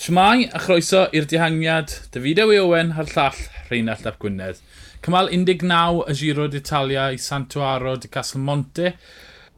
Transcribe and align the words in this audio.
Shmai, 0.00 0.46
a 0.56 0.58
chroeso 0.64 1.00
i'r 1.12 1.26
dihangiad 1.28 1.90
Davidew 2.14 2.54
E. 2.54 2.60
Owen 2.62 2.94
a'r 2.96 3.10
llall 3.10 3.40
Rheinald 3.66 4.06
Ap 4.08 4.14
Gwynedd. 4.22 4.62
Cymal 5.04 5.26
19 5.28 5.98
y 6.08 6.14
giro 6.16 6.46
d'Italia 6.48 7.10
i 7.12 7.18
Santuaro 7.20 7.98
di 8.00 8.08
Monte. 8.38 8.94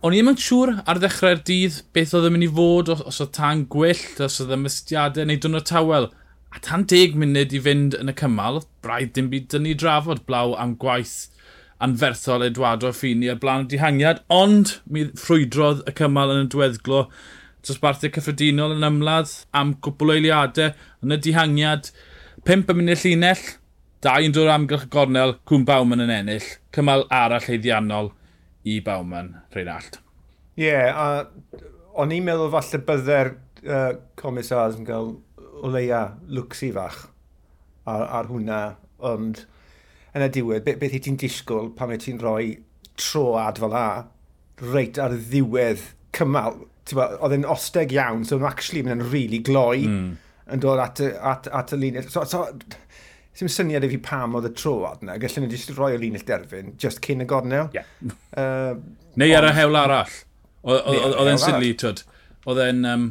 O'n 0.02 0.12
i 0.12 0.18
ddim 0.18 0.32
yn 0.32 0.40
siŵr 0.42 0.72
ar 0.82 0.98
ddechrau'r 0.98 1.44
dydd 1.46 1.76
beth 1.94 2.14
oedd 2.18 2.26
yn 2.26 2.34
mynd 2.34 2.46
i 2.48 2.50
fod 2.56 2.90
os 2.90 3.20
oedd 3.22 3.30
tan 3.36 3.62
gwyllt, 3.70 4.18
os 4.18 4.40
oedd 4.42 4.56
ymystiadau 4.56 5.28
neu 5.30 5.38
dwrnod 5.38 5.68
tawel. 5.70 6.08
A 6.50 6.58
tan 6.58 6.88
10 6.90 7.14
munud 7.22 7.54
i 7.54 7.60
fynd 7.62 7.94
yn 8.00 8.10
y 8.10 8.14
cymal, 8.18 8.64
braidd 8.82 9.12
dim 9.14 9.28
byd 9.30 9.46
dyn 9.54 9.62
ni 9.68 9.76
drafod 9.78 10.24
blaw 10.26 10.56
am 10.58 10.74
gwaith 10.74 11.28
anferthol 11.78 12.42
Eduardo 12.48 12.90
Fini 12.90 13.30
ar 13.30 13.38
blaen 13.38 13.70
dihangiad, 13.70 14.24
ond 14.26 14.80
mi 14.90 15.06
ffrwydrodd 15.14 15.86
y 15.86 15.94
cymal 16.02 16.34
yn 16.34 16.48
y 16.48 16.50
dweddglo 16.56 17.04
dosbarthau 17.66 18.12
cyffredinol 18.14 18.76
yn 18.76 18.86
ymladd 18.86 19.32
am 19.58 19.74
cwpl 19.84 20.12
o 20.12 20.16
eiliadau 20.18 20.72
yn 21.04 21.14
y 21.14 21.18
dihangiad. 21.22 21.90
5 22.48 22.72
yn 22.72 22.80
mynd 22.80 22.94
i'r 22.94 23.02
llinell, 23.04 23.44
dau 24.02 24.26
yn 24.26 24.34
dod 24.34 24.50
amgylch 24.50 24.88
y 24.88 24.90
gornel, 24.92 25.36
Cwm 25.46 25.66
Bawman 25.68 26.02
yn 26.02 26.14
ennill. 26.14 26.48
Cymal 26.74 27.06
arall 27.14 27.46
heiddiannol 27.46 28.10
i 28.66 28.80
Bawman, 28.84 29.36
Reinald. 29.54 30.00
Ie, 30.58 30.66
yeah, 30.66 30.90
a 30.92 31.62
o'n 32.02 32.12
i'n 32.14 32.26
meddwl 32.26 32.50
falle 32.52 32.82
bydde'r 32.88 33.32
uh, 33.32 33.92
comisars 34.18 34.78
yn 34.80 34.88
cael 34.88 35.14
o 35.62 35.70
leia 35.70 36.02
lwcsi 36.32 36.72
fach 36.74 37.04
ar, 37.86 38.04
ar 38.04 38.30
hwnna, 38.30 38.60
ond 39.06 39.44
yn 40.12 40.26
y 40.26 40.28
diwedd, 40.34 40.64
beth, 40.66 40.78
beth 40.80 40.96
i 40.98 41.02
ti'n 41.04 41.18
disgwyl 41.20 41.70
pan 41.76 41.90
mae 41.90 42.00
ti'n 42.00 42.20
rhoi 42.20 42.56
troad 42.98 43.60
fel 43.62 43.76
a, 43.76 43.86
reit 44.72 44.98
ar 45.02 45.14
ddiwedd 45.14 45.84
cymal, 46.16 46.60
oedd 46.96 47.36
e'n 47.36 47.48
osteg 47.48 47.94
iawn, 47.94 48.26
so 48.28 48.38
mae'n 48.38 48.52
actually 48.52 48.84
mynd 48.84 48.98
yn 48.98 49.10
really 49.12 49.40
gloi 49.44 49.84
mm. 49.86 50.08
yn 50.52 50.62
dod 50.62 50.82
at, 50.82 51.00
at, 51.00 51.48
at 51.48 51.74
y 51.76 51.80
linell. 51.80 52.08
So, 52.12 52.24
so, 52.28 52.46
Sym 53.32 53.48
syniad 53.48 53.84
i 53.86 53.88
fi 53.88 53.96
pam 54.04 54.34
oedd 54.36 54.50
y 54.50 54.52
tro 54.52 54.74
adna, 54.84 55.14
gallwn 55.16 55.46
ni 55.46 55.54
jyst 55.54 55.70
roi 55.72 55.94
o 55.94 56.00
linell 56.00 56.24
derfyn, 56.28 56.74
just 56.80 57.00
cyn 57.04 57.24
y 57.24 57.26
gornel. 57.28 57.70
Yeah. 57.72 57.86
Uh, 58.36 58.74
Neu 59.16 59.32
ar 59.38 59.48
y 59.48 59.52
hewl 59.56 59.78
arall. 59.80 60.12
Oedd 60.68 61.30
e'n 61.30 61.40
sydlu, 61.40 61.70
twyd, 61.80 62.02
oedd 62.44 62.60
e'n 62.60 62.84
um, 62.90 63.06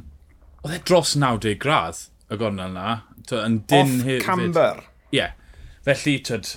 oedd 0.61 0.75
e 0.77 0.81
dros 0.85 1.16
90 1.17 1.57
gradd 1.63 2.03
y 2.29 2.38
gornel 2.38 2.75
na, 2.75 2.99
yn 3.33 3.57
dyn 3.66 3.81
Off 3.81 4.05
hefyd. 4.05 4.27
camber. 4.27 4.83
Ie, 5.09 5.23
yeah. 5.23 5.33
felly, 5.89 6.19
twyd, 6.29 6.53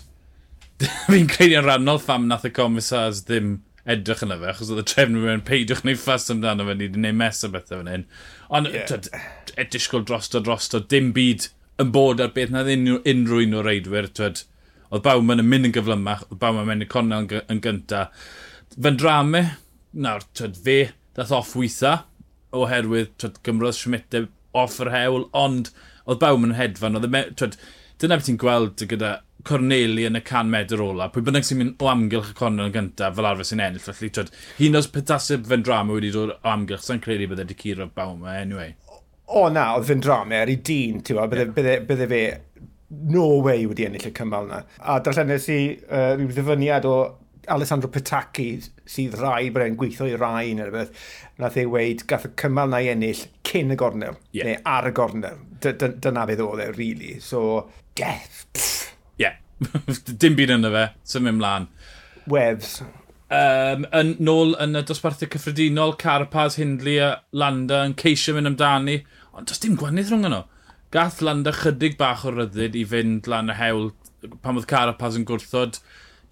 fi'n 1.08 1.32
credu 1.32 1.56
yn 1.62 1.64
rannol 1.64 2.02
pham 2.04 2.28
nath 2.28 2.44
y 2.44 2.52
comisars 2.52 3.24
ddim 3.30 3.62
edrych 3.84 4.22
yna 4.24 4.38
fe, 4.40 4.48
achos 4.50 4.70
oedd 4.72 4.80
y 4.80 4.86
trefn 4.88 5.18
mewn 5.20 5.42
peidiwch 5.44 5.82
neu 5.84 5.98
ffas 5.98 6.30
amdano 6.32 6.64
fe, 6.64 6.76
ni 6.76 6.86
wedi 6.86 6.94
gwneud 6.96 7.18
mes 7.20 7.42
o 7.44 7.50
bethau 7.52 7.80
fan 7.82 7.90
hyn. 7.90 8.06
Ond 8.48 8.70
yeah. 8.72 9.10
edrychgol 9.60 10.06
drosto 10.08 10.40
drosto, 10.44 10.80
dim 10.80 11.12
byd 11.16 11.48
yn 11.82 11.90
bod 11.94 12.22
ar 12.22 12.32
beth 12.36 12.52
na 12.54 12.62
unrhyw, 12.64 13.02
unrhyw 13.10 13.44
un 13.44 13.58
o 13.58 13.64
reidwyr. 13.66 14.08
Twed, 14.16 14.44
oedd 14.90 15.04
Bawman 15.04 15.42
yn 15.42 15.50
mynd 15.50 15.68
yn 15.68 15.76
gyflymach, 15.76 16.24
oedd 16.30 16.40
Bawman 16.40 16.64
yn 16.64 16.70
mynd 16.72 16.86
i 16.86 16.90
cornel 16.94 17.26
yn, 17.26 17.44
yn 17.52 17.62
gynta. 17.64 18.06
Fe'n 18.74 18.98
drame, 19.00 19.44
nawr, 19.92 20.24
twed, 20.38 20.56
fe 20.64 20.78
dath 21.18 21.34
off 21.34 21.52
weitha, 21.58 21.96
oherwydd 22.54 23.12
twed, 23.20 23.40
gymrodd 23.46 23.76
Schmidt 23.78 24.16
e 24.16 24.26
off 24.56 24.78
yr 24.82 24.92
hewl, 24.94 25.28
ond 25.36 25.72
oedd 26.06 26.22
Bawman 26.22 26.54
yn 26.54 26.60
hedfan, 26.60 26.96
oedd, 26.96 27.10
e 27.10 27.24
twed, 27.36 27.58
dyna 28.00 28.18
beth 28.20 28.30
ti'n 28.30 28.40
gweld 28.40 28.86
gyda 28.90 29.16
Corneli 29.44 30.06
yn 30.08 30.18
y 30.18 30.22
can 30.24 30.50
medr 30.52 30.82
ola. 30.84 31.10
Pwy 31.12 31.26
bynnag 31.26 31.46
sy'n 31.46 31.60
mynd 31.60 31.82
o 31.84 31.90
amgylch 31.92 32.32
y 32.32 32.38
cornel 32.38 32.70
yn 32.70 32.76
gyntaf, 32.76 33.16
fel 33.18 33.28
arfer 33.28 33.48
sy'n 33.48 33.62
ennill. 33.64 33.84
Felly, 33.84 34.10
twyd, 34.16 34.32
hyn 34.60 34.80
os 34.80 34.90
petasib 34.92 35.44
fe'n 35.50 35.64
drama 35.66 35.96
wedi 35.96 36.12
dod 36.14 36.34
o 36.36 36.54
amgylch, 36.54 36.86
sa'n 36.86 37.02
credu 37.04 37.28
bydde 37.30 37.48
di 37.50 37.58
curo'r 37.60 37.92
bawn 37.94 38.22
yma, 38.22 38.38
anyway. 38.40 38.74
O 39.34 39.46
na, 39.52 39.70
oedd 39.76 39.88
fe'n 39.90 40.04
drama 40.04 40.42
ar 40.42 40.52
ei 40.52 40.60
dyn, 40.70 41.02
ti'n 41.04 41.20
bydde, 41.20 41.50
bydde, 41.56 41.76
bydde 41.88 42.08
fe 42.10 42.24
no 43.10 43.26
way 43.44 43.66
wedi 43.66 43.86
ennill 43.88 44.08
y 44.08 44.14
cymal 44.14 44.48
yna. 44.48 44.62
A 44.80 44.98
darllenes 45.04 45.50
i 45.52 45.60
uh, 45.88 46.14
rhyw 46.14 46.32
ddyfyniad 46.32 46.88
o 46.88 46.96
Alessandro 47.52 47.90
Petacchi, 47.92 48.48
sydd 48.88 49.16
rai 49.20 49.50
bod 49.52 49.64
e'n 49.64 49.76
gweithio 49.80 50.08
i 50.08 50.16
rai 50.16 50.54
neu 50.56 50.68
rhywbeth, 50.68 51.08
nath 51.42 51.58
ei 51.60 51.68
weid 51.68 52.04
gath 52.08 52.28
y 52.28 52.32
cymal 52.40 52.70
na 52.72 52.80
i 52.80 52.90
ennill 52.92 53.24
cyn 53.44 53.74
y 53.74 53.78
gornel, 53.80 54.16
yeah. 54.32 54.48
neu 54.48 54.60
ar 54.76 54.88
y 54.88 54.94
gornel. 54.96 55.40
Dyna 55.64 56.26
fe 56.28 56.38
ddodd 56.38 56.62
e, 56.64 56.70
really. 56.76 57.18
So, 57.24 57.66
yeah, 58.00 58.22
Dim 60.20 60.36
byd 60.38 60.52
yna 60.56 60.70
fe, 60.74 60.84
symud 61.08 61.38
mlaen. 61.38 61.68
Webs. 62.30 62.78
Um, 63.34 63.86
yn 63.96 64.14
nôl 64.22 64.54
yn 64.62 64.78
y 64.78 64.82
dosbarthau 64.86 65.30
cyffredinol, 65.32 65.94
Carapaz, 66.00 66.58
Hindley 66.60 67.00
a 67.02 67.10
Landa 67.32 67.82
yn 67.88 67.96
ceisio 68.00 68.36
mynd 68.36 68.52
amdani. 68.52 69.00
Ond 69.34 69.48
does 69.50 69.62
dim 69.62 69.78
gwahaniaeth 69.80 70.12
rhwng 70.12 70.28
yno. 70.28 70.42
Gath 70.94 71.22
Landa 71.24 71.54
chydig 71.56 71.96
bach 71.98 72.26
o 72.28 72.34
ryddid 72.34 72.76
i 72.78 72.84
fynd 72.86 73.26
lan 73.30 73.50
y 73.50 73.56
hewl 73.58 73.90
pan 74.44 74.60
oedd 74.60 74.68
Carapaz 74.70 75.18
yn 75.18 75.26
gwrthod 75.28 75.80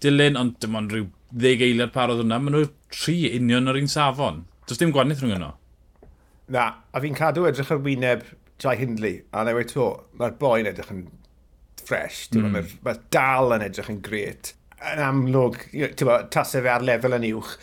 dilyn, 0.03 0.39
ond 0.39 0.55
dim 0.63 0.77
ond 0.79 0.93
rhyw 0.93 1.09
ddeg 1.33 1.65
eiliad 1.65 1.91
parodd 1.95 2.21
hwnna. 2.21 2.39
Maen 2.39 2.55
nhw 2.55 2.69
tri 2.93 3.17
union 3.33 3.67
o'r 3.71 3.81
un 3.81 3.91
safon. 3.91 4.45
Does 4.69 4.79
dim 4.79 4.93
gwahaniaeth 4.95 5.25
rhwng 5.25 5.35
yno. 5.39 5.51
Na, 6.53 6.69
a 6.93 7.03
fi'n 7.03 7.17
cadw 7.17 7.47
edrych 7.49 7.71
ar 7.73 7.83
wyneb 7.83 8.23
Jai 8.61 8.77
Hindley, 8.79 9.23
a 9.33 9.43
newid 9.43 9.73
to, 9.73 9.89
mae'r 10.19 10.37
boi'n 10.39 10.69
edrych 10.69 10.91
yn 10.93 11.07
ffres. 11.83 12.25
Mm. 12.33 12.51
Mae'r 12.55 12.75
ma 12.85 12.97
dal 13.13 13.57
yn 13.57 13.65
edrych 13.67 13.91
yn 13.93 14.01
gret. 14.05 14.53
Yn 14.93 15.01
amlwg, 15.03 15.61
tasau 16.33 16.63
fe 16.63 16.71
ar 16.71 16.83
lefel 16.83 17.15
yn 17.19 17.29
uwch, 17.33 17.55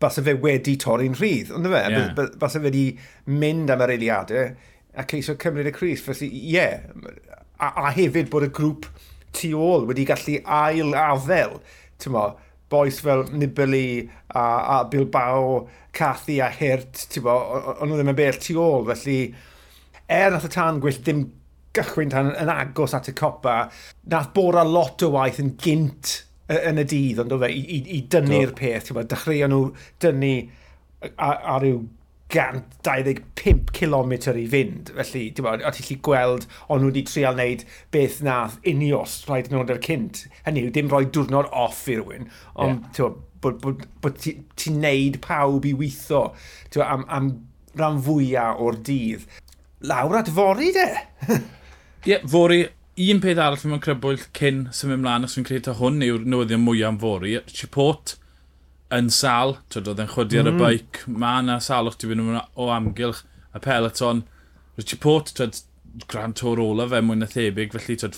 bas 0.00 0.18
fe 0.22 0.34
wedi 0.40 0.76
torri'n 0.80 1.16
rhydd, 1.18 1.50
ond 1.56 1.68
fe? 1.68 1.80
Yeah. 1.92 2.28
Bas 2.40 2.56
fe 2.56 2.64
wedi 2.64 2.84
mynd 3.30 3.72
am 3.72 3.82
yr 3.84 3.94
eiliadau 3.96 4.52
a 4.98 5.06
ceisio 5.06 5.36
cymryd 5.40 5.70
y 5.70 5.74
Cris. 5.74 6.02
Felly, 6.04 6.30
ie, 6.30 6.54
yeah. 6.56 6.86
a, 7.60 7.72
a 7.86 7.90
hefyd 7.94 8.30
bod 8.32 8.46
y 8.46 8.52
grŵp 8.54 8.88
tu 9.36 9.52
ôl 9.58 9.86
wedi 9.88 10.06
gallu 10.08 10.38
ail 10.42 10.94
afel, 10.98 11.58
ti'n 12.00 12.14
mo, 12.14 12.24
boes 12.70 13.00
fel 13.02 13.26
Nibali 13.34 14.08
a, 14.28 14.42
a 14.42 14.78
Bilbao, 14.90 15.68
Cathy 15.96 16.40
a 16.42 16.50
Hirt, 16.54 17.06
ti'n 17.12 17.26
mo, 17.26 17.36
ond 17.76 17.90
nhw 17.90 18.00
ddim 18.00 18.12
yn 18.14 18.18
bell 18.18 18.40
tu 18.42 18.58
ôl, 18.62 18.86
felly 18.90 19.20
er 20.10 20.34
nath 20.34 20.48
y 20.48 20.52
tan 20.54 20.80
gwyll 20.82 20.98
ddim 20.98 21.28
gychwyn 21.76 22.10
tan 22.12 22.32
yn 22.34 22.50
agos 22.52 22.96
at 22.96 23.10
y 23.10 23.14
copa, 23.16 23.60
nath 24.10 24.32
bora 24.34 24.64
lot 24.66 25.02
o 25.06 25.12
waith 25.14 25.40
yn 25.42 25.54
gynt 25.60 26.20
yn 26.50 26.82
y 26.82 26.86
dydd, 26.88 27.22
ond 27.22 27.36
o 27.36 27.38
fe, 27.40 27.52
i, 27.54 27.62
i, 27.62 27.80
i 27.98 28.02
dynnu'r 28.10 28.52
peth. 28.58 28.90
Dechreuon 29.10 29.52
nhw 29.54 29.62
dynnu 30.02 30.34
ar, 31.14 31.36
ar 31.38 31.62
ryw 31.62 31.80
125 32.30 33.70
km 33.74 34.12
i 34.34 34.46
fynd. 34.50 34.92
Felly, 34.96 35.24
ti'n 35.34 35.46
bod, 35.46 35.64
o 35.66 35.72
ti'n 35.74 35.88
lli 35.88 35.98
gweld, 36.06 36.46
ond 36.68 36.82
nhw 36.82 36.90
wedi 36.90 37.04
trial 37.06 37.38
wneud 37.38 37.64
beth 37.94 38.20
nath 38.26 38.58
unios 38.66 39.20
rhaid 39.28 39.50
yn 39.50 39.60
oed 39.60 39.74
cynt. 39.86 40.24
Hynny 40.46 40.66
yw, 40.66 40.72
dim 40.74 40.90
rhoi 40.90 41.06
diwrnod 41.06 41.50
off 41.50 41.84
i 41.90 41.98
rhywun, 41.98 42.30
ond 42.56 42.82
yeah. 42.82 42.96
ti'n 42.98 43.20
bod, 43.44 43.62
bod, 43.62 43.86
bod 44.02 44.18
ti'n 44.20 44.42
ti 44.58 44.74
neud 44.74 45.20
pawb 45.24 45.66
i 45.66 45.74
weithio 45.76 46.26
am, 46.84 47.06
am 47.08 47.30
rhan 47.78 48.02
fwyaf 48.04 48.60
o'r 48.60 48.82
dydd. 48.90 49.24
Lawr 49.86 50.20
at 50.20 50.34
fori 50.34 50.74
de! 50.76 50.90
Ie, 52.00 52.14
yeah, 52.14 52.22
fori, 52.32 52.62
un 53.10 53.18
peth 53.20 53.40
arall 53.44 53.64
mewn 53.68 53.80
crybwyll 53.84 54.22
cyn 54.36 54.62
symud 54.72 54.96
ymlaen, 54.96 55.26
os 55.26 55.34
fi'n 55.36 55.44
credu 55.44 55.66
ta 55.66 55.74
hwn 55.76 56.00
yw'r 56.06 56.22
newyddion 56.24 56.62
mwyaf 56.64 56.88
am 56.88 56.98
fori. 57.02 57.34
Chipot 57.52 58.14
yn 58.96 59.10
sal, 59.12 59.58
twyd 59.68 59.90
oedd 59.92 60.00
e'n 60.00 60.08
chwdi 60.08 60.38
ar 60.40 60.48
y 60.48 60.54
mm. 60.54 60.62
baic, 60.62 61.00
mae 61.06 61.42
yna 61.42 61.58
salwch 61.60 61.98
ti 62.00 62.08
fynd 62.08 62.38
o 62.40 62.68
amgylch 62.72 63.20
y 63.52 63.60
peleton. 63.66 64.22
Chipot, 64.80 65.32
twyd, 65.36 65.60
gran 66.08 66.32
tor 66.38 66.62
ola 66.62 66.86
fe 66.88 67.02
mwy 67.04 67.20
na 67.20 67.28
thebyg, 67.28 67.76
felly 67.76 67.98
twyd, 68.00 68.16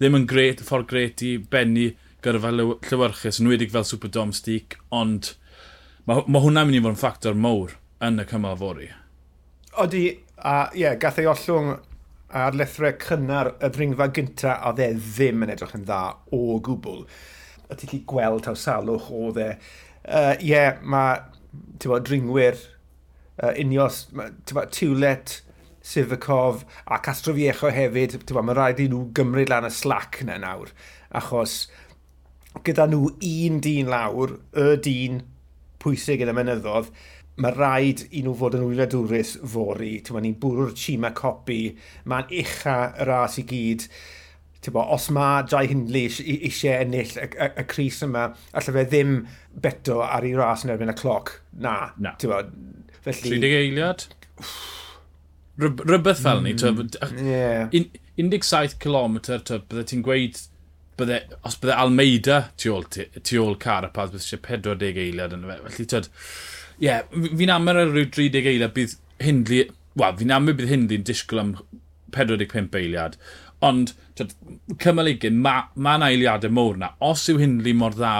ddim 0.00 0.18
yn 0.18 0.26
gret, 0.32 0.64
ffordd 0.66 0.88
gret 0.90 1.22
i 1.22 1.36
benni 1.52 1.92
gyrfa 2.24 2.50
llywyrchus, 2.56 3.38
yn 3.38 3.50
wedig 3.52 3.70
fel 3.70 3.86
Super 3.86 4.10
Domstic, 4.12 4.74
ond 4.90 5.36
mae 6.08 6.24
ma 6.26 6.42
hwnna'n 6.42 6.66
mynd 6.66 6.80
i 6.80 6.82
fod 6.82 6.96
yn 6.96 6.98
ffactor 6.98 7.38
mowr 7.38 7.78
yn 8.02 8.18
y 8.18 8.26
cymal 8.26 8.58
fori. 8.58 8.90
Odi, 9.78 10.04
a 10.42 10.56
ie, 10.74 10.82
yeah, 10.82 10.98
gath 10.98 11.22
ei 11.22 11.30
ollwng 11.30 11.76
a'r 12.36 12.56
lethrau 12.56 12.94
cynnar 13.02 13.54
y 13.58 13.70
ddringfa 13.74 14.08
gynta 14.14 14.56
a 14.62 14.72
dde 14.76 14.92
ddim 14.98 15.44
yn 15.44 15.52
edrych 15.54 15.76
yn 15.78 15.86
dda 15.88 16.00
o 16.36 16.58
gwbl. 16.66 17.04
A 17.70 17.76
ti'n 17.76 17.90
gallu 17.90 18.06
gweld 18.12 18.44
taw 18.46 18.58
salwch 18.58 19.10
o 19.14 19.30
dde. 19.34 19.50
Ie, 19.54 20.16
uh, 20.16 20.34
yeah, 20.44 20.78
mae 20.82 21.18
bod, 21.82 22.06
dringwyr 22.06 22.58
uh, 23.42 23.52
unios, 23.58 24.04
bod, 24.14 24.70
Tiwlet, 24.76 25.40
Sivakov 25.82 26.64
a 26.86 27.00
Castrofiecho 27.02 27.72
hefyd, 27.74 28.18
bod, 28.22 28.44
mae 28.46 28.58
rhaid 28.58 28.82
i 28.84 28.88
nhw 28.92 29.06
gymryd 29.16 29.50
lan 29.52 29.68
y 29.68 29.72
slac 29.74 30.20
yna 30.24 30.38
nawr, 30.42 30.72
achos 31.16 31.64
gyda 32.66 32.86
nhw 32.90 33.14
un 33.16 33.60
dyn 33.64 33.90
lawr, 33.90 34.38
y 34.54 34.74
dyn 34.84 35.22
pwysig 35.80 36.22
yn 36.24 36.32
y 36.32 36.36
mynyddodd, 36.36 36.90
mae 37.40 37.54
rhaid 37.56 38.04
i 38.10 38.22
nhw 38.24 38.34
fod 38.38 38.56
yn 38.58 38.66
wyladwrus 38.68 39.36
fori. 39.52 39.96
Ti'n 40.04 40.20
Ni'n 40.24 40.38
bwrw'r 40.42 40.74
chima 40.78 41.12
copi, 41.16 41.60
mae'n 42.10 42.32
ucha 42.42 42.78
y 43.00 43.06
ras 43.08 43.38
i 43.40 43.46
gyd. 43.48 43.86
Bo, 44.74 44.82
os 44.92 45.06
mae 45.16 45.46
Jai 45.48 45.64
Hindley 45.70 46.10
eisiau 46.10 46.82
ennill 46.84 47.14
y, 47.16 47.30
y, 47.32 47.46
y 47.62 47.64
Cris 47.70 48.02
yma, 48.04 48.26
allai 48.52 48.74
fe 48.76 48.84
ddim 48.90 49.14
beto 49.64 50.02
ar 50.04 50.26
ei 50.28 50.34
ras 50.36 50.66
yn 50.66 50.74
erbyn 50.74 50.92
y 50.92 50.96
cloc. 50.98 51.32
Na. 51.64 51.94
Na. 51.96 52.12
Bo, 52.20 52.42
felly... 53.00 53.32
30 53.38 53.56
eiliad? 53.62 54.04
Ryb, 55.60 55.80
rybeth 55.88 56.20
fel 56.24 56.44
ni. 56.44 56.52
Mm, 56.56 56.92
yeah. 57.24 57.72
17 58.20 58.76
km, 58.84 59.16
bydde 59.24 59.88
ti'n 59.88 60.04
gweud 60.04 60.44
bydde, 61.00 61.20
os 61.48 61.56
bydde 61.60 61.76
Almeida 61.80 62.38
tu 62.60 62.72
ôl, 62.74 62.86
tu, 62.92 63.40
ôl 63.40 63.56
Carapaz, 63.60 64.12
bydde 64.12 64.24
eisiau 64.24 64.42
40 64.44 65.00
eiliad 65.06 65.36
yn 65.36 65.46
fe. 65.48 65.56
Felly, 65.66 65.86
tyd, 65.94 66.08
yeah, 66.82 67.04
fi'n 67.12 67.52
amr 67.52 67.82
ar 67.82 67.92
ryw 67.92 68.08
30 68.08 68.48
eiliad 68.54 68.74
bydd 68.76 68.96
Hindli, 69.20 69.62
wel, 70.00 70.18
fi'n 70.18 70.34
amr 70.34 70.56
bydd 70.58 70.72
Hindli'n 70.72 71.06
disgwyl 71.06 71.42
am 71.42 71.54
45 72.16 72.76
eiliad. 72.80 73.16
Ond, 73.64 73.92
tyd, 74.16 74.32
cymal 74.80 75.10
egin, 75.12 75.40
mae 75.44 75.68
ma 75.76 75.98
yna 75.98 76.10
eiliadau 76.14 76.52
mowr 76.56 76.78
na. 76.80 76.94
Os 77.04 77.26
yw 77.30 77.40
Hindli 77.42 77.74
mor 77.76 77.96
dda 77.96 78.14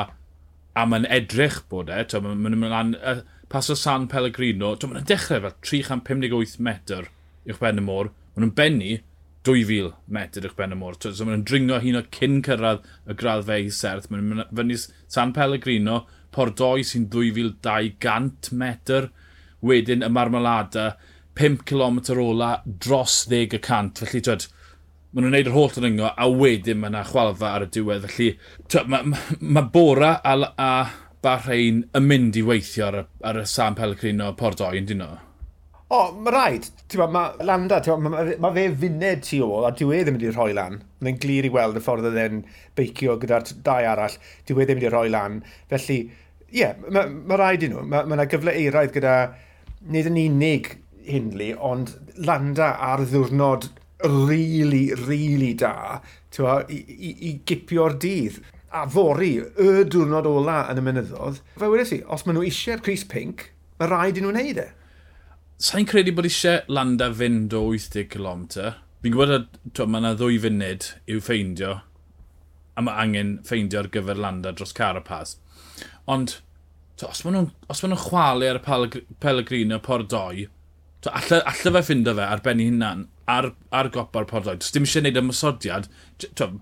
a 0.77 0.87
mae'n 0.87 1.09
edrych 1.11 1.63
bod 1.73 1.91
e, 1.91 2.03
mae'n 2.23 2.45
mynd 2.45 2.71
lan, 2.71 2.95
uh, 3.01 3.23
pas 3.51 3.71
o 3.73 3.77
San 3.79 4.07
Pellegrino, 4.13 4.75
mae'n 4.85 5.09
dechrau 5.09 5.43
fel 5.47 5.57
358 5.67 6.61
metr 6.63 7.09
i'ch 7.49 7.61
ben 7.63 7.81
y 7.81 7.85
môr, 7.85 8.13
mae'n 8.37 8.53
bennu, 8.57 8.99
2000 9.47 9.93
metr 10.13 10.45
i'ch 10.45 10.57
ben 10.57 10.75
y 10.75 10.79
môr. 10.79 10.97
So 11.01 11.25
maen 11.25 11.45
dringo 11.49 11.81
hun 11.81 12.01
o 12.01 12.05
cyn 12.17 12.41
cyrraedd 12.45 12.85
y 13.09 13.17
graddfau 13.21 13.67
i 13.67 13.71
serth. 13.75 14.11
Maen 14.11 14.29
nhw'n 14.29 14.49
fyny 14.57 14.79
San 15.09 15.33
Pellegrino, 15.37 16.05
Pordoi 16.35 16.85
sy'n 16.87 17.09
2200 17.11 18.53
metr, 18.55 19.09
wedyn 19.67 20.05
y 20.07 20.11
Marmalada, 20.13 20.93
5 21.41 21.65
km 21.67 22.01
ola 22.21 22.51
dros 22.67 23.25
10 23.31 23.57
y 23.57 23.63
cant. 23.65 24.03
Felly, 24.05 24.23
twyd, 24.27 24.47
maen 25.11 25.27
nhw'n 25.27 25.37
neud 25.39 25.51
yr 25.51 25.57
holl 25.57 25.81
ringo 25.87 26.13
a 26.13 26.29
wedyn 26.29 26.83
mae 26.83 26.93
yna 26.93 27.07
chwalfa 27.09 27.55
ar 27.55 27.67
y 27.67 27.71
diwedd. 27.73 28.07
Felly, 28.11 28.35
twyd, 28.69 28.93
mae 28.93 29.09
ma, 29.15 29.25
ma 29.41 29.65
Bora 29.73 30.19
a, 30.21 30.37
a 30.61 30.71
Bahrein 31.25 31.83
yn 31.97 32.07
mynd 32.07 32.37
i 32.37 32.45
weithio 32.45 32.87
ar, 32.91 33.03
ar 33.25 33.41
y 33.41 33.49
San 33.49 33.77
Pellegrino 33.79 34.31
Pordoi, 34.37 34.77
yn 34.81 34.93
dyn 34.93 35.05
nhw? 35.05 35.30
O, 35.91 36.01
mae 36.23 36.35
rhaid. 36.35 36.69
Mae 37.01 37.11
ma, 37.11 37.25
Landa, 37.43 37.81
mae 37.99 38.35
ma, 38.39 38.53
fe 38.55 38.69
funed 38.79 39.25
tu 39.27 39.41
ôl, 39.43 39.67
a 39.67 39.73
diw 39.75 39.91
e 39.95 40.03
ddim 40.05 40.21
wedi 40.21 40.31
rhoi 40.31 40.53
lan. 40.55 40.79
Mae'n 41.03 41.19
glir 41.23 41.49
i 41.49 41.51
weld 41.55 41.81
y 41.81 41.83
ffordd 41.83 42.07
oedd 42.13 42.37
beicio 42.79 43.17
gyda'r 43.19 43.49
dau 43.67 43.89
arall. 43.93 44.15
Diw 44.47 44.61
e 44.61 44.69
ddim 44.69 44.79
wedi 44.79 44.93
rhoi 44.93 45.09
lan. 45.11 45.41
Felly, 45.73 45.99
ie, 46.51 46.61
yeah, 46.61 46.79
mae 46.87 47.11
ma 47.11 47.41
rhaid 47.41 47.67
i 47.67 47.73
nhw. 47.73 47.83
Mae 47.91 48.07
yna 48.07 48.23
ma 48.23 48.29
gyfle 48.31 48.55
eiraidd 48.55 48.95
gyda, 48.95 49.17
nid 49.91 50.13
yn 50.13 50.23
unig 50.29 50.73
Hindley, 51.11 51.53
ond 51.59 51.97
Landa 52.23 52.77
ar 52.87 53.03
ddiwrnod 53.09 53.71
really, 54.07 54.93
really 54.95 55.53
da 55.59 56.01
twa, 56.31 56.61
i, 56.71 56.81
i, 56.87 57.15
i 57.29 57.37
gipio'r 57.47 57.97
dydd 58.01 58.39
a 58.71 58.87
fori 58.89 59.33
y 59.41 59.71
diwrnod 59.91 60.29
ola 60.31 60.63
yn 60.71 60.79
y 60.79 60.85
mynyddodd. 60.87 61.41
Fe 61.59 61.71
wedi 61.73 61.89
si, 61.89 62.05
os 62.07 62.23
maen 62.27 62.39
nhw 62.39 62.47
eisiau'r 62.47 62.85
Cris 62.87 63.03
Pink, 63.11 63.49
mae 63.81 63.91
rhaid 63.91 64.21
i 64.21 64.23
nhw 64.23 64.31
wneud 64.31 64.63
e 64.63 64.69
sa'n 65.61 65.85
credu 65.85 66.15
bod 66.17 66.25
eisiau 66.25 66.63
Landa 66.73 67.11
fynd 67.13 67.53
o 67.57 67.67
80 67.75 68.07
km. 68.13 68.45
Fi'n 69.05 69.13
gwybod 69.13 69.49
bod 69.77 69.89
mae 69.89 70.01
yna 70.01 70.13
ddwy 70.17 70.39
funud 70.41 70.87
i'w 71.13 71.21
ffeindio, 71.25 71.75
a 72.77 72.85
mae 72.85 73.03
angen 73.03 73.35
ffeindio 73.49 73.83
ar 73.83 73.91
gyfer 73.93 74.21
Landa 74.21 74.55
dros 74.57 74.73
Carapaz. 74.77 75.35
Ond, 76.09 76.39
to, 76.97 77.11
os 77.11 77.21
maen 77.25 77.37
nhw'n 77.37 77.93
nhw 77.93 78.01
chwalu 78.07 78.49
ar 78.49 78.61
y 78.61 79.05
Pellegrino 79.21 79.81
por 79.85 80.07
2, 80.09 80.49
to, 81.05 81.13
alla, 81.13 81.43
alla 81.53 81.75
fe 81.77 81.85
ffindo 81.91 82.17
fe 82.17 82.29
ar 82.29 82.45
ben 82.45 82.65
ei 82.65 82.73
hunan, 82.73 83.07
ar, 83.29 83.53
ar 83.69 83.93
gopa'r 83.93 84.29
por 84.33 84.49
2. 84.49 84.57
Does 84.65 84.73
dim 84.73 84.89
eisiau 84.89 85.05
gwneud 85.05 85.23
ymwysodiad. 85.23 85.93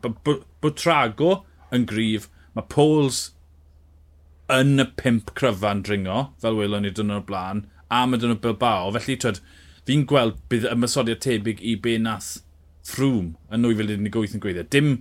Bod 0.03 0.79
Trago 0.79 1.33
yn 1.75 1.87
gryf, 1.87 2.27
mae 2.59 2.67
Pauls 2.75 3.29
yn 4.50 4.81
y 4.83 4.91
pimp 4.99 5.35
cryfan 5.39 5.87
dringo, 5.87 6.31
fel 6.43 6.59
welon 6.59 6.87
ni 6.87 6.95
dyn 6.95 7.12
nhw'r 7.12 7.27
blaen, 7.29 7.67
a 7.90 8.06
Madonna 8.06 8.37
Bilbao. 8.37 8.93
Felly, 8.96 9.17
twyd, 9.20 9.40
fi'n 9.88 10.05
gweld 10.08 10.38
bydd 10.52 10.69
y 10.69 10.73
ymysodiad 10.75 11.23
tebyg 11.25 11.62
i 11.64 11.75
be 11.85 11.96
nath 12.02 12.38
ffrwm 12.88 13.32
yn 13.55 13.64
2018 13.64 14.37
yn 14.37 14.44
gweithio. 14.44 14.67
Dim 14.75 14.93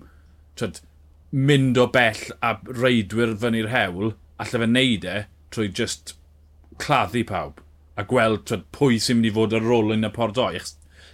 twyd, 0.59 0.81
mynd 1.31 1.79
o 1.81 1.87
bell 1.91 2.23
a 2.41 2.55
reidwyr 2.67 3.35
fyny'r 3.41 3.71
hewl, 3.73 4.13
allai 4.39 4.63
fe 4.63 4.71
neud 4.71 5.07
e 5.07 5.17
trwy 5.53 5.71
just 5.79 6.15
claddu 6.81 7.23
pawb 7.27 7.63
a 7.97 8.05
gweld 8.07 8.45
twyd, 8.47 8.67
pwy 8.75 8.99
sy'n 9.01 9.19
mynd 9.19 9.31
i 9.31 9.35
fod 9.35 9.55
ar 9.57 9.71
ôl 9.77 9.95
yn 9.95 10.07
y 10.07 10.11
pordoi. 10.13 10.61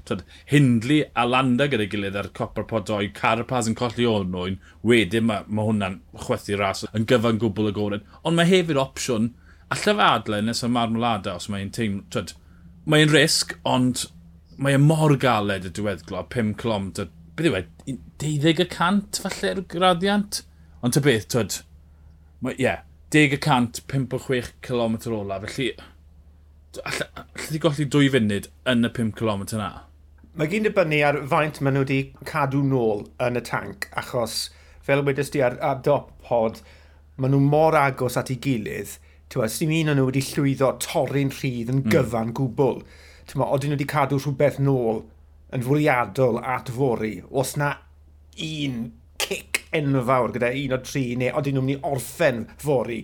Twyd, 0.04 0.24
Hindli 0.52 1.00
a 1.16 1.24
Landa 1.26 1.70
gyda'i 1.72 1.88
gilydd 1.92 2.18
ar 2.20 2.28
copr 2.36 2.66
podoi, 2.68 3.08
Carapaz 3.16 3.70
yn 3.72 3.78
colli 3.80 4.06
o'n 4.10 4.34
nhw'n, 4.34 4.58
wedyn 4.84 5.30
mae 5.30 5.46
ma 5.48 5.64
hwnna'n 5.70 6.02
chwethu 6.26 6.58
ras 6.60 6.84
yn 6.92 7.08
gyfan 7.10 7.40
gwbl 7.40 7.72
y 7.72 7.76
gored. 7.78 8.04
Ond 8.22 8.38
mae 8.38 8.50
hefyd 8.50 8.82
opsiwn 8.82 9.32
allaf 9.74 10.02
adle 10.08 10.42
nes 10.44 10.64
y 10.64 10.72
marmolada 10.72 11.38
os 11.40 11.50
mae'n 11.52 11.72
teim... 11.76 12.02
Twyd, 12.14 12.36
mae'n 12.90 13.12
risg, 13.14 13.56
ond 13.64 14.08
mae'n 14.60 14.82
e 14.82 14.84
mor 14.84 15.16
galed 15.20 15.68
y 15.68 15.72
diweddglo, 15.74 16.26
5 16.34 16.58
clom, 16.60 16.90
beth 16.98 17.48
yw 17.50 17.60
e, 17.60 17.64
12 18.22 18.66
y 18.66 18.68
cant 18.72 19.22
falle 19.24 19.40
falle'r 19.40 19.64
graddiant? 19.72 20.44
Ond 20.84 20.96
ty 20.96 21.04
beth, 21.04 21.30
twyd, 21.32 21.62
ie, 22.52 22.58
yeah, 22.60 22.84
10 23.16 23.38
y 23.38 23.42
cant, 23.42 23.82
5 23.92 24.18
o 24.18 24.22
6 24.28 24.54
km 24.66 25.00
ola, 25.16 25.40
felly 25.46 25.72
allai 26.82 27.52
di 27.52 27.60
golli 27.62 27.86
dwy 27.86 28.08
funud 28.14 28.48
yn 28.70 28.88
y 28.88 28.92
5 28.98 29.16
km 29.20 29.44
yna? 29.54 29.72
Mae 30.34 30.50
gyn 30.50 30.66
dibynnu 30.66 31.02
ar 31.06 31.20
faint 31.30 31.60
maen 31.62 31.78
nhw 31.78 31.84
wedi 31.84 32.00
cadw 32.30 32.64
nôl 32.66 33.04
yn 33.22 33.38
y 33.38 33.44
tanc, 33.46 33.86
achos 34.00 34.48
fel 34.84 35.04
wedys 35.06 35.30
di 35.34 35.44
ar, 35.46 35.60
ar 35.62 35.84
dop 35.86 36.10
pod, 36.26 36.64
maen 37.18 37.36
nhw 37.36 37.42
mor 37.54 37.78
agos 37.78 38.18
at 38.18 38.32
ei 38.34 38.40
gilydd, 38.42 38.98
Sdim 39.32 39.72
un 39.74 39.94
o'n 39.94 39.98
nhw 39.98 40.10
wedi 40.10 40.22
llwyddo 40.28 40.74
torri'n 40.84 41.32
rhydd 41.34 41.72
yn 41.74 41.82
mm. 41.82 41.90
gyfan 41.94 42.30
mm. 42.30 42.36
gwbl. 42.38 42.84
Tewa, 43.30 43.48
oedden 43.48 43.74
nhw 43.74 43.78
wedi 43.80 43.90
cadw 43.90 44.20
rhywbeth 44.20 44.60
nôl 44.62 45.04
yn 45.54 45.66
fwriadol 45.66 46.42
at 46.42 46.70
fori. 46.74 47.16
Os 47.32 47.56
na 47.58 47.72
un 48.44 48.80
cic 49.22 49.64
enfawr 49.74 50.34
gyda 50.36 50.52
un 50.60 50.76
o 50.78 50.82
tri, 50.86 51.06
neu 51.18 51.34
oedden 51.34 51.58
nhw'n 51.58 51.70
mynd 51.70 51.80
i 51.80 51.94
orffen 51.94 52.44
fori 52.62 53.00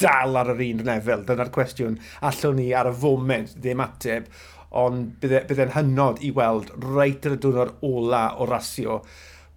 dal 0.00 0.38
ar 0.40 0.52
yr 0.54 0.64
un 0.68 0.82
lefel. 0.88 1.24
Dyna'r 1.28 1.52
cwestiwn 1.54 2.00
allwn 2.30 2.58
ni 2.60 2.70
ar 2.76 2.90
y 2.90 2.94
foment 3.04 3.54
ddim 3.58 3.82
ateb, 3.84 4.30
ond 4.74 5.14
bydde'n 5.22 5.74
hynod 5.76 6.22
i 6.24 6.32
weld 6.34 6.72
reit 6.82 7.26
ar 7.28 7.36
y 7.36 7.40
diwrnod 7.42 7.76
ola 7.86 8.24
o 8.38 8.48
rasio 8.50 9.02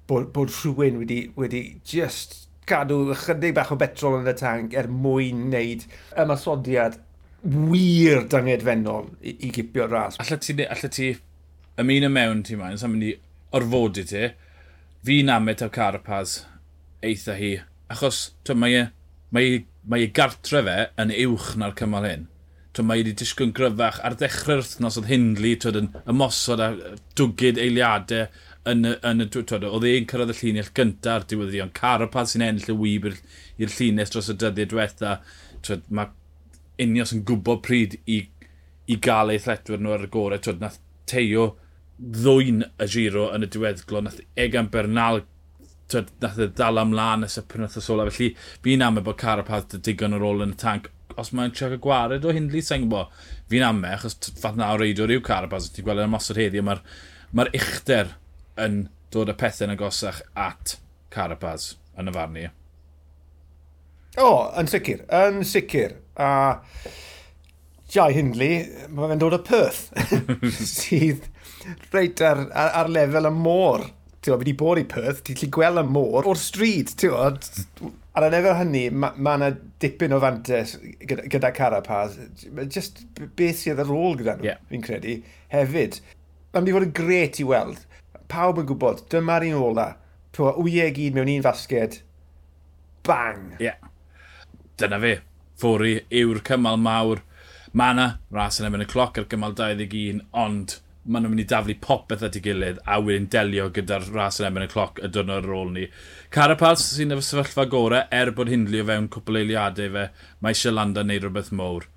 bod, 0.07 0.31
bod 0.33 0.51
rhywun 0.53 1.01
wedi, 1.01 1.23
wedi 1.35 1.63
just 1.85 2.46
cadw 2.67 3.13
chydig 3.23 3.55
bach 3.57 3.71
o 3.73 3.77
betrol 3.79 4.19
yn 4.21 4.31
y 4.31 4.35
tank 4.37 4.75
er 4.77 4.89
mwyn 4.91 5.47
wneud 5.47 5.85
ymasodiad 6.19 6.99
wir 7.47 8.25
dangedfennol 8.31 9.07
i, 9.21 9.35
i 9.47 9.51
gipio'r 9.55 9.91
ras. 9.93 10.19
Alla 10.19 10.37
ti, 10.41 10.55
alla 10.65 10.91
ti 10.91 11.13
ymuno 11.77 12.09
mewn 12.11 12.43
ti 12.43 12.57
mae'n, 12.57 12.79
sa'n 12.81 12.93
mynd 12.93 13.07
i 13.07 13.13
orfodi 13.57 14.03
ti, 14.09 14.23
fi'n 15.05 15.29
amet 15.31 15.61
o 15.63 15.69
Carapaz 15.73 16.39
eitha 17.05 17.35
hi, 17.37 17.51
achos 17.93 18.31
to, 18.47 18.55
mae, 18.57 18.81
e, 18.81 18.87
mae, 19.35 19.61
mae 19.87 20.07
e 20.07 20.09
gartre 20.17 20.63
fe 20.65 20.79
yn 21.03 21.13
uwch 21.27 21.53
na'r 21.61 21.77
cymal 21.77 22.07
hyn. 22.09 22.25
To, 22.75 22.83
mae 22.85 22.99
e 22.99 23.05
wedi 23.05 23.15
disgwyl 23.21 23.49
yn 23.49 23.55
gryfach 23.57 24.01
ar 24.05 24.17
ddechrau'r 24.17 24.63
wythnos 24.63 24.99
oedd 24.99 25.09
Hindley 25.11 25.55
yn 25.71 25.91
ymosod 26.09 26.61
a 26.61 26.71
dwgyd 27.17 27.61
eiliadau 27.61 28.27
yn 28.71 28.87
y, 28.87 28.93
yn 29.07 29.23
y 29.23 29.27
twyd, 29.33 29.65
oedd 29.67 29.87
e'n 29.87 30.07
cyrraedd 30.09 30.33
y 30.33 30.37
llinell 30.39 30.71
gyntaf 30.77 31.21
ar 31.21 31.27
diwedd 31.29 31.55
Carapaz 31.77 32.33
sy'n 32.33 32.45
ennill 32.47 32.73
y 32.73 32.77
wyb 32.81 33.07
i'r 33.11 33.75
llinell 33.75 34.11
dros 34.13 34.31
y 34.33 34.35
dyddiau 34.37 34.71
diwetha, 34.73 35.13
twyd, 35.65 35.85
mae 35.89 36.11
unios 36.83 37.13
yn 37.15 37.23
gwybod 37.27 37.63
pryd 37.65 37.97
i, 38.05 38.19
i 38.87 38.99
gael 39.07 39.33
ei 39.33 39.41
thletwyr 39.41 39.81
nhw 39.81 39.95
ar 39.95 40.05
y 40.07 40.11
gorau, 40.13 40.43
twyd, 40.43 40.61
nath 40.63 40.81
Teo 41.07 41.53
ddwy'n 41.97 42.65
y 42.67 42.87
giro 42.93 43.29
yn 43.33 43.47
y 43.47 43.49
diweddglo, 43.51 44.03
nath 44.03 44.19
Egan 44.37 44.69
Bernal 44.73 45.23
twyd, 45.91 46.11
e 46.11 46.25
nath 46.25 46.41
y 46.43 46.49
dal 46.57 46.81
amlaen 46.81 47.23
nes 47.23 47.39
y 47.39 47.43
penwtha 47.49 47.81
sola. 47.83 48.05
Felly, 48.11 48.33
fi'n 48.65 48.83
am 48.85 48.99
bod 49.01 49.17
Carapaz 49.21 49.69
dy 49.71 49.81
digon 49.87 50.17
ar 50.17 50.25
ôl 50.27 50.43
yn 50.45 50.53
y 50.55 50.61
tank. 50.61 50.91
Os 51.17 51.31
mae'n 51.33 51.53
trio 51.55 51.79
gwared 51.81 52.27
o 52.27 52.33
hynny, 52.35 52.61
sa'n 52.61 52.85
gwybod, 52.85 53.13
fi'n 53.49 53.65
am 53.65 53.81
me, 53.81 53.95
achos 53.95 54.17
fath 54.37 54.59
na 54.59 54.69
o 54.73 54.77
reidio 54.77 55.07
rhyw 55.07 55.23
Carapaz, 55.25 55.71
ti'n 55.73 55.87
gweld 55.87 56.03
yn 56.03 56.11
ymosod 56.11 56.37
heddi, 56.37 56.61
mae'r 56.61 56.83
ma, 57.31 57.47
r, 57.47 57.49
ma 57.49 57.61
uchder 57.61 58.11
yn 58.61 58.87
dod 59.13 59.31
y 59.31 59.35
pethau'n 59.37 59.73
agosach 59.73 60.21
at 60.35 60.77
Carapaz 61.13 61.75
yn 61.97 62.11
y 62.11 62.15
farn 62.15 62.39
i. 62.41 62.47
O, 64.17 64.25
oh, 64.25 64.39
yn 64.57 64.69
sicr, 64.69 65.03
yn 65.13 65.43
sicr. 65.45 65.93
A 66.17 66.29
Jai 67.93 68.09
Hindley, 68.15 68.63
mae 68.91 69.11
fe'n 69.11 69.21
dod 69.21 69.37
o 69.37 69.43
Perth, 69.45 69.85
sydd 70.57 71.29
reit 71.93 72.19
ar, 72.25 72.47
ar, 72.51 72.73
ar 72.81 72.91
lefel 72.91 73.29
y 73.29 73.31
môr. 73.35 73.85
Ti'n 74.17 74.33
fi 74.33 74.41
wedi 74.41 74.55
bod 74.57 74.81
i 74.81 74.83
Perth, 74.89 75.21
ti'n 75.23 75.37
lli 75.39 75.47
gweld 75.53 75.83
y 75.83 75.85
môr 75.87 76.27
o'r 76.27 76.41
stryd, 76.41 76.91
ti'n 76.99 77.93
Ar 78.17 78.25
y 78.25 78.31
lefel 78.33 78.55
hynny, 78.57 78.87
mae 78.89 79.13
yna 79.13 79.37
ma 79.37 79.51
dipyn 79.77 80.15
o 80.15 80.19
fantes 80.19 80.73
gyda, 81.05 81.27
gyda 81.29 81.51
Carapaz. 81.53 82.17
Just 82.65 83.03
beth 83.37 83.61
sydd 83.61 83.83
ar 83.83 83.93
ôl 83.93 84.17
gyda 84.17 84.39
nhw, 84.39 84.47
yeah. 84.49 84.57
fi'n 84.71 84.81
credu, 84.81 85.19
hefyd. 85.53 85.99
Mae'n 86.49 86.65
mynd 86.65 86.71
i 86.71 86.75
fod 86.75 86.87
yn 86.87 86.95
gret 86.97 87.37
i 87.43 87.45
weld 87.45 87.83
pawb 88.31 88.61
yn 88.61 88.67
gwybod, 88.69 89.05
dyma'r 89.11 89.45
un 89.49 89.61
ola. 89.61 89.87
Pwa 90.35 90.53
wyau 90.57 90.87
e 90.87 90.93
gyd 90.95 91.15
mewn 91.17 91.31
un 91.37 91.45
fasged. 91.45 92.01
Bang! 93.07 93.55
Ie. 93.57 93.69
Yeah. 93.69 93.93
Dyna 94.77 94.99
fe. 95.01 95.13
Fori 95.57 95.95
yw'r 96.13 96.43
cymal 96.45 96.77
mawr. 96.81 97.23
Mae 97.77 97.95
yna 97.95 98.07
ras 98.33 98.59
yn 98.61 98.67
efo'n 98.67 98.85
y 98.85 98.89
cloc 98.89 99.17
ar 99.19 99.25
gymal 99.31 99.55
21, 99.57 100.21
ond 100.37 100.77
maen 101.07 101.23
nhw'n 101.23 101.33
mynd 101.33 101.43
i 101.43 101.47
daflu 101.47 101.75
popeth 101.81 102.23
at 102.27 102.35
ei 102.35 102.43
gilydd 102.43 102.79
a 102.83 102.97
wedyn 102.99 103.27
delio 103.31 103.67
gyda'r 103.73 104.07
ras 104.15 104.41
yn 104.41 104.49
efo'n 104.49 104.65
y 104.65 104.69
cloc 104.71 105.01
y 105.03 105.09
dwrnod 105.13 105.47
ar 105.47 105.55
ôl 105.55 105.73
ni. 105.75 105.85
Carapaz 106.35 106.83
sy'n 106.83 107.15
efo 107.15 107.23
sefyllfa 107.23 107.67
gorau 107.71 108.07
er 108.19 108.33
bod 108.35 108.51
hindlu 108.51 108.83
o 108.83 108.87
fewn 108.89 109.09
cwpl 109.13 109.41
eiliadau 109.41 109.93
fe, 109.93 110.07
mae 110.41 110.55
eisiau 110.57 110.75
landa 110.75 111.05
wneud 111.05 111.23
rhywbeth 111.23 111.53
mowr. 111.55 111.87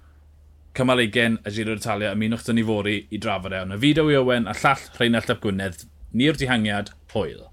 Cymal 0.78 1.02
20 1.02 1.40
a 1.42 1.54
Giro 1.54 1.74
d'Italia 1.74 2.12
ymunwch 2.14 2.46
dyn 2.46 2.60
ni 2.60 2.66
fori 2.66 2.98
i 3.10 3.18
drafod 3.18 3.56
e. 3.56 3.64
Ond 3.66 3.74
y 3.74 3.80
fideo 3.82 4.12
i 4.12 4.18
Owen 4.20 4.46
a 4.46 4.54
llall 4.62 4.84
Rheinald 4.98 5.32
Ap 5.34 5.42
Gwynedd 5.42 5.82
Ni'r 6.12 6.34
dihangiad, 6.34 6.90
hwyl. 7.12 7.49